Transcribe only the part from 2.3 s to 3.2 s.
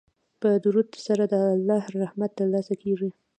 ترلاسه کیږي.